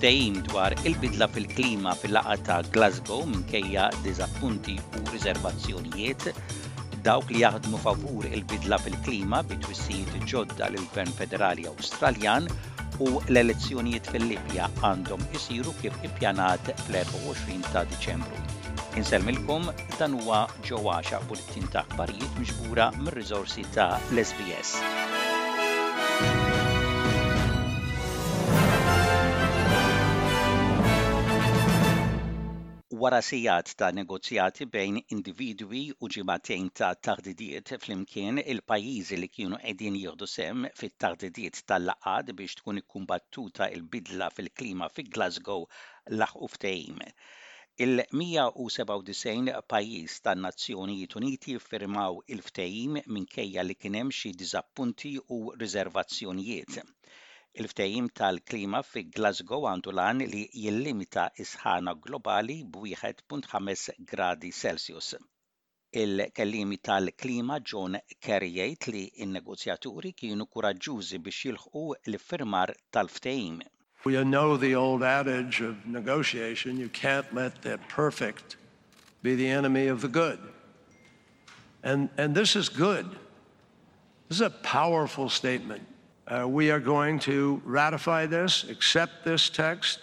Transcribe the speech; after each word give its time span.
ftehim 0.00 0.38
dwar 0.48 0.72
il-bidla 0.88 1.26
fil-klima 1.28 1.92
fil-laqa 2.00 2.36
ta' 2.46 2.62
Glasgow 2.72 3.26
minkejja 3.32 3.90
dizappunti 4.04 4.78
u 5.00 5.00
riservazzjonijiet 5.12 6.24
dawk 7.04 7.28
li 7.28 7.42
jaħdmu 7.44 7.80
favur 7.84 8.24
il-bidla 8.30 8.78
fil-klima 8.80 9.42
bitwissijiet 9.52 10.24
ġodda 10.32 10.70
l-Gvern 10.70 11.12
Federali 11.18 11.68
Awstraljan 11.68 12.48
u 13.04 13.12
l-elezzjonijiet 13.28 14.08
fil-Libja 14.14 14.70
għandhom 14.90 15.26
isiru 15.36 15.76
kif 15.84 15.98
ippjanat 16.08 16.72
fl-24 16.86 17.70
ta' 17.76 17.84
Diċembru. 17.92 18.42
Inselmilkom 19.00 19.68
dan 20.00 20.16
huwa 20.22 20.46
ġewwaxa 20.64 21.20
bulletin 21.28 21.68
ta' 21.76 21.84
kbarijiet 21.92 22.40
miġbura 22.40 22.88
mir-riżorsi 23.04 23.68
ta' 23.76 23.90
l-SBS. 24.16 24.76
wara 33.02 33.22
sijat 33.22 33.68
ta' 33.80 33.90
negozjati 33.98 34.64
bejn 34.72 34.96
individwi 35.16 35.78
u 36.04 36.08
ġimatejn 36.16 36.66
ta' 36.80 36.88
tardidiet 37.06 37.68
flimkien 37.84 38.36
il-pajjiżi 38.54 39.16
li 39.22 39.28
kienu 39.36 39.60
qegħdin 39.62 39.94
jieħdu 40.00 40.26
sem 40.32 40.66
fit-tardidiet 40.80 41.60
tal-laqad 41.70 42.32
biex 42.40 42.58
tkun 42.58 42.80
ikkumbattuta 42.82 43.70
il-bidla 43.76 44.28
fil-klima 44.38 44.90
fi 44.96 45.06
Glasgow 45.14 45.64
laħ 46.20 46.36
ftehim. 46.56 47.00
Il-197 47.86 49.54
pajjiż 49.76 50.18
tan-Nazzjonijiet 50.26 51.16
Uniti 51.22 51.56
firmaw 51.70 52.20
il-ftehim 52.36 53.00
minkejja 53.18 53.64
li 53.70 53.80
kien 53.82 53.96
hemm 54.02 54.12
xi 54.20 54.34
diżappunti 54.44 55.16
u 55.38 55.42
riservazzjonijiet. 55.64 56.80
Il-ftehim 57.60 58.06
tal-klima 58.18 58.78
fi 58.90 59.02
Glasgow 59.14 59.66
għandu 59.68 59.92
lan 59.92 60.22
li 60.32 60.46
jillimita 60.62 61.26
isħana 61.44 61.92
globali 62.06 62.54
b-1.5 62.74 63.96
gradi 64.12 64.48
Celsius. 64.58 65.10
Il-kellimi 65.92 66.78
tal-klima 66.80 67.58
John 67.60 67.98
Kerry 68.24 68.48
jgħid 68.54 68.88
li 68.94 69.02
n-negozjaturi 69.26 70.14
kienu 70.22 70.46
kuraġġużi 70.48 71.20
biex 71.26 71.50
jilħqu 71.50 71.82
l-firmar 72.14 72.72
tal-ftehim. 72.96 73.60
We 74.06 74.16
know 74.30 74.56
the 74.56 74.72
old 74.84 75.04
adage 75.10 75.60
of 75.60 75.84
negotiation, 75.98 76.80
you 76.80 76.88
can't 77.02 77.28
let 77.42 77.60
the 77.60 77.76
perfect 77.92 78.56
be 79.20 79.34
the 79.42 79.50
enemy 79.60 79.84
of 79.88 80.00
the 80.00 80.08
good. 80.08 80.40
And, 81.82 82.08
and 82.16 82.34
this 82.34 82.56
is 82.56 82.70
good. 82.70 83.04
This 84.30 84.40
is 84.40 84.46
a 84.46 84.56
powerful 84.64 85.28
statement 85.28 85.82
Uh, 86.30 86.46
we 86.46 86.70
are 86.70 86.78
going 86.78 87.18
to 87.18 87.60
ratify 87.64 88.24
this, 88.24 88.62
accept 88.70 89.24
this 89.24 89.50
text, 89.50 89.98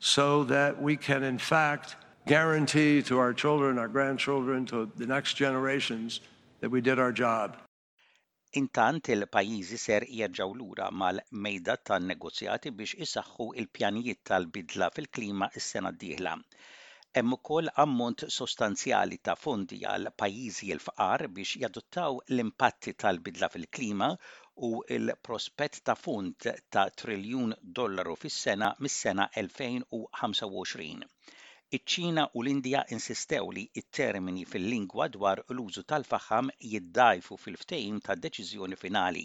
so 0.00 0.42
that 0.44 0.72
we 0.80 0.96
can, 0.96 1.22
in 1.22 1.36
fact, 1.36 1.96
guarantee 2.26 3.02
to 3.02 3.18
our 3.18 3.34
children, 3.34 3.76
our 3.78 3.86
grandchildren, 3.86 4.64
to 4.64 4.90
the 4.96 5.06
next 5.06 5.34
generations 5.34 6.20
that 6.60 6.70
we 6.70 6.80
did 6.80 6.98
our 6.98 7.12
job. 7.12 7.58
Intant 8.62 9.04
il-pajjiżi 9.12 9.76
ser 9.82 10.06
jerġgħu 10.08 10.56
lura 10.62 10.88
mal-mejda 11.02 11.76
tan-negozjati 11.90 12.72
biex 12.78 12.96
isaħħu 13.08 13.50
il-pjanijiet 13.60 14.22
tal-bidla 14.30 14.88
fil-klima 14.96 15.50
s 15.52 15.74
sena 15.74 15.92
d-dieħla. 15.92 16.34
Hemm 17.16 17.36
ukoll 17.36 17.68
ammont 17.84 18.24
sostanzjali 18.32 19.20
ta' 19.24 19.36
fondi 19.40 19.82
għal 19.88 20.08
pajjiżi 20.20 20.72
l-fqar 20.78 21.28
biex 21.36 21.58
jadottaw 21.66 22.16
l-impatti 22.32 22.96
tal-bidla 22.96 23.48
fil-klima 23.52 24.14
u 24.56 24.70
l-prospett 25.04 25.74
ta' 25.84 25.94
fond 25.94 26.34
ta' 26.72 26.88
triljun 27.02 27.52
dollaru 27.78 28.14
fis-sena 28.22 28.70
mis-sena 28.80 29.26
2025 29.36 31.04
iċ-Ċina 31.76 32.24
u 32.38 32.42
l-Indja 32.44 32.80
insistew 32.96 33.50
li 33.56 33.64
t 33.76 33.82
termini 34.00 34.44
fil-lingwa 34.52 35.08
dwar 35.16 35.42
l-użu 35.54 35.82
tal-faħam 35.92 36.48
jiddajfu 36.72 37.36
fil 37.44 37.56
ftejim 37.64 37.96
ta' 38.06 38.14
deċiżjoni 38.26 38.78
finali. 38.84 39.24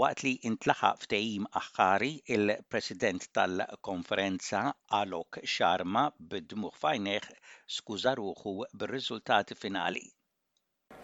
Waqt 0.00 0.24
li 0.24 0.32
intlaħa 0.50 0.90
ftehim 1.02 1.44
aħħari, 1.60 2.10
il-President 2.36 3.28
tal-konferenza 3.36 4.64
Alok 5.02 5.42
Sharma 5.44 6.06
bidmuħ 6.34 6.78
fajneħ 6.84 7.28
skużaruħu 7.76 8.34
ruħu 8.38 8.70
bir-riżultati 8.82 9.54
finali. 9.66 10.06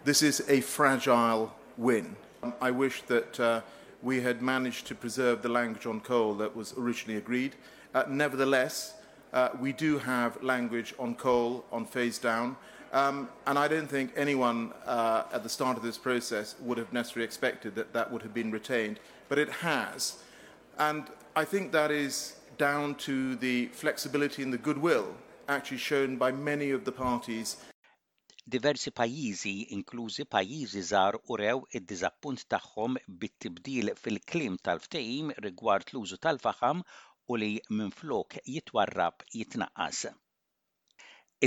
This 0.03 0.23
is 0.23 0.43
a 0.49 0.61
fragile 0.61 1.53
win. 1.77 2.15
Um, 2.41 2.53
I 2.59 2.71
wish 2.71 3.03
that 3.03 3.39
uh, 3.39 3.61
we 4.01 4.21
had 4.21 4.41
managed 4.41 4.87
to 4.87 4.95
preserve 4.95 5.43
the 5.43 5.49
language 5.49 5.85
on 5.85 5.99
coal 6.01 6.33
that 6.35 6.55
was 6.55 6.73
originally 6.75 7.17
agreed. 7.19 7.55
Uh, 7.93 8.05
nevertheless, 8.09 8.95
uh, 9.31 9.49
we 9.59 9.71
do 9.71 9.99
have 9.99 10.41
language 10.41 10.95
on 10.97 11.13
coal, 11.13 11.63
on 11.71 11.85
phase 11.85 12.17
down, 12.17 12.55
um, 12.93 13.29
and 13.45 13.59
I 13.59 13.67
don't 13.67 13.87
think 13.87 14.11
anyone 14.17 14.73
uh, 14.87 15.23
at 15.31 15.43
the 15.43 15.49
start 15.49 15.77
of 15.77 15.83
this 15.83 15.99
process 15.99 16.55
would 16.61 16.79
have 16.79 16.91
necessarily 16.91 17.25
expected 17.25 17.75
that 17.75 17.93
that 17.93 18.11
would 18.11 18.23
have 18.23 18.33
been 18.33 18.49
retained, 18.51 18.99
but 19.29 19.37
it 19.37 19.49
has. 19.51 20.17
And 20.79 21.03
I 21.35 21.45
think 21.45 21.71
that 21.73 21.91
is 21.91 22.37
down 22.57 22.95
to 22.95 23.35
the 23.35 23.67
flexibility 23.67 24.41
and 24.41 24.51
the 24.51 24.57
goodwill 24.57 25.15
actually 25.47 25.77
shown 25.77 26.15
by 26.17 26.31
many 26.31 26.71
of 26.71 26.85
the 26.85 26.91
parties 26.91 27.57
Diversi 28.53 28.91
pajjiżi, 28.99 29.51
inklużi 29.75 30.23
pajjiżi 30.33 30.81
żgħar, 30.87 31.17
rew 31.41 31.59
id-diżappunt 31.79 32.41
tagħhom 32.53 32.97
bit-tibdil 33.21 33.91
fil-kliem 33.99 34.57
tal-ftehim 34.67 35.29
rigward 35.45 35.93
l-użu 35.93 36.17
tal-faħam 36.25 36.81
u 37.31 37.37
li 37.43 37.47
minflok 37.77 38.37
jitwarrab 38.55 39.23
jitnaqqas. 39.37 40.01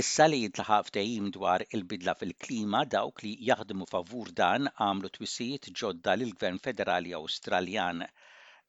Issa 0.03 0.27
li 0.31 0.41
jitlaħaq 0.47 0.89
ftehim 0.89 1.29
dwar 1.37 1.67
il-bidla 1.69 2.17
fil-klima 2.23 2.83
dawk 2.95 3.23
li 3.27 3.35
jaħdmu 3.51 3.91
favur 3.93 4.33
dan 4.43 4.73
għamlu 4.73 5.13
twissijiet 5.19 5.71
ġodda 5.83 6.17
lill 6.23 6.37
gvern 6.41 6.61
Federali 6.69 7.15
Awstraljan 7.21 8.07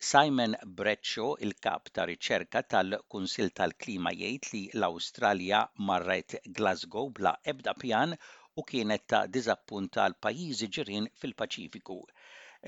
Simon 0.04 0.54
Breccio, 0.76 1.28
il-kap 1.44 1.86
ta' 1.98 2.04
riċerka 2.08 2.60
tal-Kunsil 2.72 3.46
tal-Klima 3.60 4.10
jgħid 4.18 4.48
li 4.54 4.58
l-Awstralja 4.74 5.60
marret 5.90 6.34
Glasgow 6.58 7.08
bla 7.18 7.32
ebda 7.52 7.72
pjan 7.84 8.12
u 8.60 8.64
kienet 8.72 9.06
ta' 9.14 9.22
diżappunta 9.38 10.04
l 10.12 10.18
pajjiżi 10.26 10.68
ġirin 10.78 11.08
fil-Paċifiku. 11.22 11.96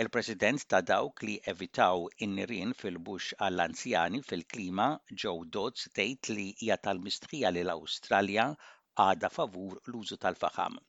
Il-President 0.05 0.65
ta' 0.73 0.81
dawk 0.93 1.27
li 1.29 1.37
evitaw 1.55 2.09
innirin 2.29 2.73
fil-bux 2.81 3.37
għall-anzjani 3.37 4.23
fil-klima, 4.31 4.89
Joe 5.21 5.45
Dodds, 5.59 5.91
tgħid 5.99 6.33
li 6.39 6.49
hija 6.65 6.81
tal-mistrija 6.89 7.53
li 7.53 7.67
l-Awstralja 7.69 8.49
għada 9.09 9.35
favur 9.39 9.81
l-użu 9.85 10.17
tal-faħam 10.25 10.81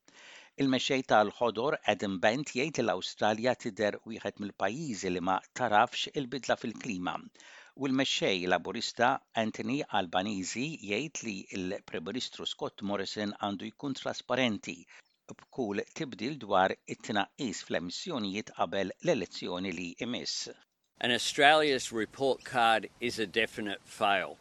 il 0.63 0.67
mexej 0.69 1.01
tal-ħodor 1.09 1.75
Adam 1.91 2.15
Bent 2.23 2.49
jgħid 2.55 2.79
l 2.81 2.93
awstralja 2.95 3.53
tidher 3.63 3.95
wieħed 4.11 4.41
mill-pajjiżi 4.43 5.11
li 5.11 5.21
ma 5.27 5.35
tarafx 5.59 6.09
il-bidla 6.21 6.57
fil-klima. 6.59 7.13
U 7.79 7.87
l 7.87 7.93
mexej 7.99 8.47
laburista 8.53 9.11
Anthony 9.43 9.77
Albanizi 9.99 10.65
jgħid 10.89 11.23
li 11.23 11.35
il 11.55 11.77
prim 11.87 12.11
Scott 12.25 12.81
Morrison 12.89 13.31
għandu 13.39 13.69
jkun 13.71 13.95
trasparenti 14.01 14.75
b'kull 15.39 15.83
tibdil 15.95 16.35
dwar 16.43 16.73
it-tnaqqis 16.95 17.63
fl-emissjonijiet 17.69 18.49
qabel 18.57 18.91
l-elezzjoni 19.05 19.71
li 19.71 19.89
imiss. 20.05 20.49
An 20.99 21.11
Australia's 21.15 21.91
report 21.93 22.43
card 22.43 22.89
is 22.99 23.17
a 23.19 23.27
definite 23.27 23.79
fail 23.85 24.35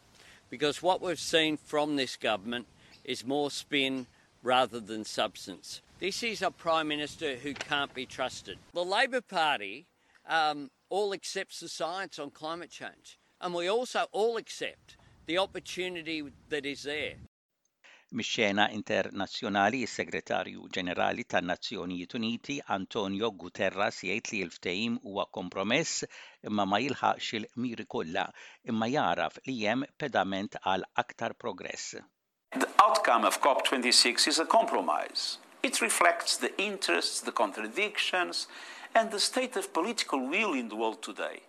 because 0.49 0.83
what 0.83 1.01
we've 1.01 1.19
seen 1.35 1.55
from 1.55 1.95
this 1.95 2.17
government 2.17 2.65
is 3.05 3.23
more 3.23 3.49
spin 3.51 4.05
rather 4.43 4.79
than 4.81 5.05
substance. 5.05 5.79
This 5.99 6.23
is 6.23 6.41
a 6.41 6.49
Prime 6.49 6.87
Minister 6.87 7.35
who 7.35 7.53
can't 7.53 7.93
be 7.93 8.05
trusted. 8.05 8.57
The 8.73 8.85
Labor 8.85 9.19
Party 9.19 9.85
um, 10.29 10.71
all 10.89 11.11
accepts 11.13 11.59
the 11.59 11.67
science 11.67 12.17
on 12.19 12.31
climate 12.31 12.71
change, 12.71 13.19
and 13.41 13.53
we 13.53 13.67
also 13.69 14.05
all 14.13 14.37
accept 14.37 14.95
the 15.27 15.39
opportunity 15.39 16.23
that 16.47 16.65
is 16.65 16.83
there. 16.83 17.15
Mix-xena 18.13 18.69
internazzjonali, 18.77 19.81
is-Segretarju 19.83 20.69
Ġenerali 20.77 21.25
tan-Nazzjonijiet 21.33 22.15
Uniti 22.19 22.55
Antonio 22.77 23.31
Guterres 23.43 23.99
jgħid 24.07 24.31
li 24.31 24.41
l-ftehim 24.47 24.97
huwa 25.03 25.27
kompromess 25.39 26.05
imma 26.47 26.63
ma 26.65 26.79
jilħaqx 26.85 27.33
il-miri 27.41 27.87
kollha, 27.95 28.23
imma 28.71 28.87
jaraf 28.95 29.37
li 29.51 29.57
hemm 29.65 29.83
pedament 29.99 30.55
għal 30.63 30.87
aktar 31.03 31.35
progress. 31.45 31.91
The 32.55 32.71
outcome 32.87 33.25
of 33.33 33.41
COP26 33.41 34.29
is 34.35 34.39
a 34.39 34.45
compromise. 34.47 35.31
It 35.61 35.81
reflects 35.81 36.37
the 36.37 36.57
interests, 36.61 37.19
the 37.19 37.33
contradictions, 37.33 38.47
and 38.95 39.11
the 39.11 39.19
state 39.19 39.57
of 39.57 39.73
political 39.73 40.19
will 40.25 40.53
in 40.53 40.69
the 40.69 40.75
world 40.77 41.01
today. 41.03 41.41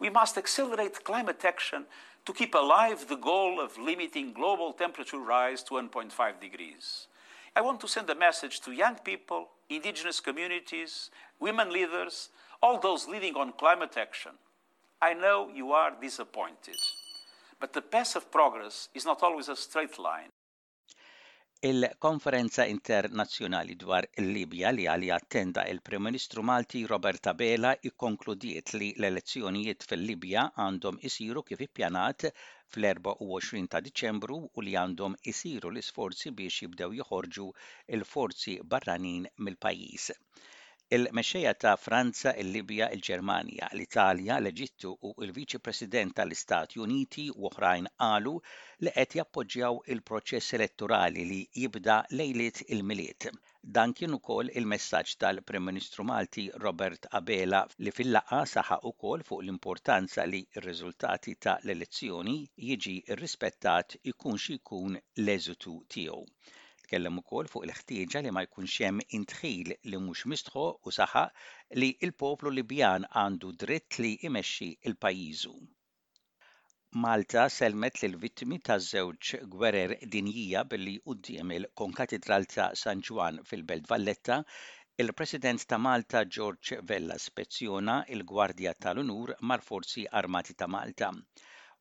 We 0.00 0.10
must 0.10 0.36
accelerate 0.36 1.04
climate 1.04 1.44
action 1.44 1.84
to 2.26 2.32
keep 2.32 2.54
alive 2.56 3.06
the 3.06 3.16
goal 3.16 3.60
of 3.60 3.78
limiting 3.78 4.32
global 4.32 4.72
temperature 4.72 5.18
rise 5.18 5.62
to 5.64 5.74
1.5 5.74 6.40
degrees. 6.40 7.06
I 7.54 7.60
want 7.60 7.80
to 7.82 7.88
send 7.88 8.10
a 8.10 8.14
message 8.16 8.60
to 8.62 8.72
young 8.72 8.96
people, 8.96 9.50
indigenous 9.68 10.18
communities, 10.18 11.10
women 11.38 11.70
leaders, 11.72 12.30
all 12.60 12.80
those 12.80 13.06
leading 13.06 13.36
on 13.36 13.52
climate 13.52 13.96
action. 13.96 14.32
I 15.00 15.14
know 15.14 15.48
you 15.54 15.70
are 15.70 15.92
disappointed, 15.98 16.76
but 17.60 17.72
the 17.74 17.80
path 17.82 18.16
of 18.16 18.30
progress 18.32 18.88
is 18.92 19.04
not 19.04 19.22
always 19.22 19.48
a 19.48 19.56
straight 19.56 19.98
line. 20.00 20.30
Il-Konferenza 21.62 22.64
Internazzjonali 22.64 23.74
dwar 23.82 24.06
il-Libja 24.22 24.70
li 24.76 24.86
għalli 24.92 25.10
attenda 25.16 25.64
il-Prim 25.72 26.06
Ministru 26.08 26.44
Malti 26.50 26.80
Roberta 26.92 27.34
Bela 27.42 27.72
ikkonkludiet 27.90 28.72
li 28.80 28.88
l-elezzjonijiet 28.96 29.84
fil-Libja 29.92 30.46
għandhom 30.66 31.02
isiru 31.12 31.44
kif 31.52 31.66
ippjanat 31.68 32.26
fl-24 32.38 33.68
ta' 33.76 33.84
Diċembru 33.90 34.40
u 34.48 34.64
li 34.68 34.78
għandhom 34.86 35.20
isiru 35.36 35.74
l-isforzi 35.74 36.32
biex 36.42 36.62
jibdew 36.64 36.96
joħorġu 37.04 37.50
il-forzi 37.98 38.56
barranin 38.76 39.28
mill-pajjiż. 39.36 40.14
Il-mexxejja 40.96 41.50
ta' 41.62 41.76
Franza, 41.76 42.30
il-Libja, 42.42 42.86
il-Ġermanja, 42.94 43.66
l-Italja, 43.76 44.38
l-Eġittu 44.42 44.90
u 45.08 45.12
il-Viċi 45.26 45.60
President 45.68 46.14
tal-Istati 46.20 46.80
Uniti 46.84 47.26
u 47.34 47.44
oħrajn 47.50 47.86
qalu 48.06 48.32
li 48.84 48.94
qed 48.96 49.14
jappoġġjaw 49.20 49.78
il-proċess 49.96 50.56
elettorali 50.58 51.28
li 51.30 51.38
jibda 51.60 52.00
lejliet 52.22 52.58
il-miliet. 52.78 53.28
Dan 53.78 53.94
kien 54.00 54.18
ukoll 54.18 54.50
il-messaġġ 54.62 55.14
tal-Prim 55.22 55.68
Ministru 55.70 56.08
Malti 56.10 56.48
Robert 56.66 57.06
Abela 57.22 57.62
li 57.86 57.94
fil 58.00 58.10
laqa 58.18 58.42
saħa 58.56 58.80
ukoll 58.92 59.24
fuq 59.32 59.44
l-importanza 59.46 60.26
li 60.32 60.42
r-riżultati 60.58 61.38
ta' 61.46 61.54
l-elezzjoni 61.62 62.36
jiġi 62.72 62.98
rrispettat 63.18 63.98
ikun 64.14 64.42
xi 64.46 64.58
jkun 64.64 64.98
l-eżitu 65.22 65.78
tiegħu 65.96 66.24
tkellem 66.90 67.18
ukoll 67.20 67.48
fuq 67.50 67.64
il-ħtieġa 67.66 68.20
li 68.24 68.30
ma 68.36 68.40
jkunx 68.44 68.72
hemm 68.84 69.02
intħil 69.18 69.68
li 69.90 69.98
mhux 70.06 70.22
mistħu 70.32 70.62
u 70.88 70.92
saħaq 70.96 71.76
li 71.80 71.90
l-poplu 72.06 72.52
Libjan 72.54 73.04
għandu 73.20 73.50
dritt 73.62 73.98
li 74.04 74.10
jmexxi 74.28 74.68
il-pajjiżu. 74.90 75.52
Malta 77.04 77.44
selmet 77.58 78.00
lil 78.02 78.16
vittmi 78.24 78.58
ta' 78.68 78.80
żewġ 78.88 79.30
gwerer 79.52 79.94
dinjija 80.16 80.64
billi 80.72 80.96
quddiem 81.10 81.52
il-Konkatedral 81.60 82.50
ta' 82.56 82.66
San 82.82 83.04
Ġwan 83.10 83.38
fil-Belt 83.52 83.86
Valletta 83.94 84.40
il-President 85.04 85.66
ta' 85.70 85.80
Malta 85.86 86.24
George 86.38 86.80
Vella 86.90 87.22
spezzjona 87.28 88.00
il-Gwardja 88.16 88.74
tal-Unur 88.86 89.36
mal-Forzi 89.52 90.08
Armati 90.22 90.58
ta' 90.62 90.72
Malta 90.78 91.14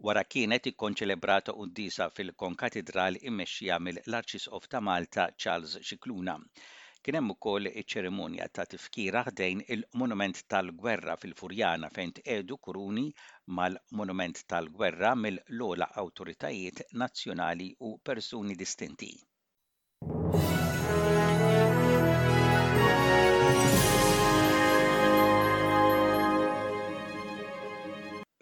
wara 0.05 0.21
kienet 0.23 0.67
ikkonċelebrata 0.71 1.53
disa 1.77 2.05
fil-konkatedral 2.17 3.17
immexxija 3.29 3.79
mill-Arċisqof 3.83 4.67
ta' 4.71 4.81
Malta 4.87 5.25
Charles 5.35 5.73
Scicluna. 5.81 6.35
Kien 7.03 7.15
hemm 7.19 7.33
ukoll 7.35 7.69
iċ-ċerimonja 7.73 8.47
ta' 8.55 8.65
tifkira 8.71 9.23
ħdejn 9.27 9.65
il-Monument 9.75 10.41
tal-Gwerra 10.53 11.15
fil-Furjana 11.19 11.91
fejn 11.95 12.15
tqedu 12.21 12.57
kuruni 12.63 13.05
mal-Monument 13.59 14.41
tal-Gwerra 14.53 15.13
mill-ola 15.19 15.91
awtoritajiet 16.03 16.85
nazzjonali 17.03 17.73
u 17.91 17.97
persuni 18.03 18.55
distinti. 18.59 19.13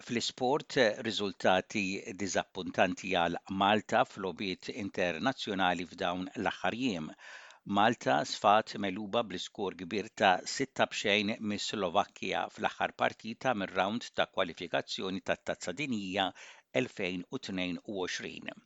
Fl-isport 0.08 0.76
riżultati 1.06 1.80
diżappuntanti 2.20 3.10
għal 3.22 3.34
Malta 3.62 3.98
fl-obiet 4.12 4.70
internazzjonali 4.82 5.84
f'dawn 5.90 6.22
l-aħħar 6.40 6.78
Malta 7.80 8.14
sfat 8.32 8.72
meluba 8.86 9.24
bl-iskor 9.34 9.76
kbir 9.82 10.08
ta' 10.22 10.32
6 10.54 10.88
bxejn 10.94 11.34
mis 11.52 11.68
Slovakkja 11.74 12.46
fl-aħħar 12.56 12.96
partita 13.04 13.52
mir-round 13.64 14.08
ta' 14.14 14.30
kwalifikazzjoni 14.38 15.26
tat-tazza 15.32 15.76
dinija 15.82 16.30
2022 16.86 18.60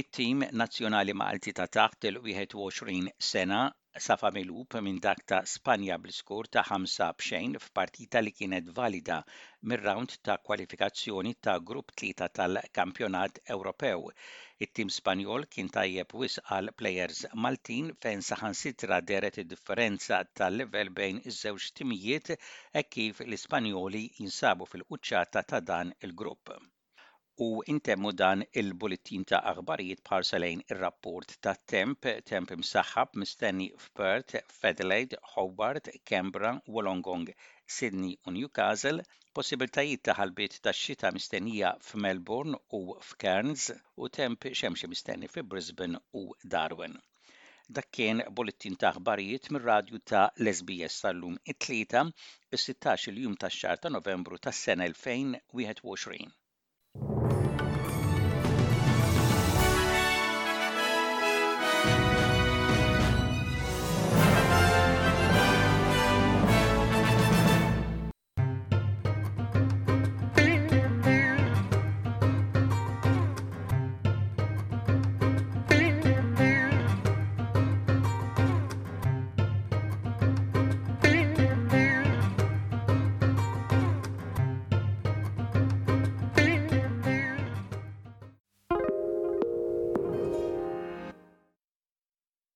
it-tim 0.00 0.42
nazzjonali 0.60 1.12
Malti 1.20 1.52
ta' 1.58 1.64
taħt 1.76 2.06
il-21 2.08 3.08
sena 3.28 3.62
safa 4.04 4.28
milup 4.36 4.76
minn 4.88 5.00
dak 5.06 5.24
ta' 5.32 5.40
Spanja 5.52 5.96
bl 6.04 6.12
skur 6.18 6.46
ta' 6.56 6.62
5 6.68 6.94
bxejn 7.22 7.56
f'partita 7.64 8.22
li 8.22 8.32
kienet 8.36 8.68
valida 8.76 9.16
mir-round 9.72 10.14
ta' 10.28 10.36
kwalifikazzjoni 10.50 11.32
ta' 11.48 11.56
grupp 11.72 11.90
3 12.04 12.28
tal-kampjonat 12.40 13.42
Ewropew. 13.56 14.06
It-tim 14.68 14.94
Spanjol 15.00 15.48
kien 15.56 15.72
tajjeb 15.78 16.14
wis 16.22 16.38
għal 16.46 16.72
plejers 16.82 17.24
Maltin 17.46 17.90
fejn 18.06 18.24
saħansitra 18.30 19.00
deret 19.10 19.42
id-differenza 19.46 20.22
tal-level 20.42 20.94
bejn 21.02 21.22
iż-żewġ 21.32 21.68
timijiet 21.80 22.34
e 22.36 22.86
kif 22.96 23.26
l-Ispanjoli 23.28 24.06
jinsabu 24.22 24.70
fil-quċċata 24.76 25.44
ta' 25.54 25.64
dan 25.74 25.96
il-grupp 26.06 26.60
u 27.46 27.48
intemmu 27.72 28.10
dan 28.20 28.40
il-bulletin 28.60 29.22
ta' 29.30 29.38
aħbarijiet 29.48 30.00
parsalejn 30.08 30.62
ir-rapport 30.74 31.34
ta' 31.46 31.52
temp, 31.72 32.08
temp 32.30 32.52
imsaħħab 32.56 33.14
mistenni 33.22 33.68
f'Perth, 33.84 34.40
Fedelaid, 34.54 35.14
Hobart, 35.34 35.90
Canberra, 36.12 36.50
Wollongong, 36.76 37.30
Sydney 37.76 38.16
u 38.26 38.34
Newcastle, 38.38 39.04
possibiltajiet 39.38 40.02
ta' 40.08 40.16
ħalbiet 40.22 40.58
ta' 40.66 40.74
xita 40.80 41.12
mistennija 41.14 41.70
f'Melbourne 41.90 42.58
u 42.80 42.82
f'Cairns 43.12 43.68
u 44.02 44.10
temp 44.18 44.48
xemxie 44.62 44.90
mistenni 44.96 45.30
f'Brisbane 45.30 46.02
u 46.22 46.26
Darwin. 46.56 46.98
Dak 47.76 47.92
kien 47.94 48.24
bulletin 48.40 48.74
ta' 48.82 48.90
aħbarijiet 48.96 49.52
mir-radju 49.54 50.02
ta' 50.12 50.26
l 50.42 50.56
tal-lum 51.02 51.38
it-tlieta, 51.54 52.04
is-16 52.50 53.10
il-jum 53.14 53.38
tax-xahar 53.46 53.84
ta' 53.86 53.94
Novembru 54.00 54.42
tas-sena 54.48 54.90
2021. 54.96 56.37